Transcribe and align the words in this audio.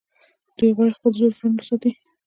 دوی 0.57 0.71
غواړي 0.75 0.91
خپل 0.97 1.11
زوړ 1.19 1.31
ژوند 1.37 1.55
وساتي. 1.59 1.91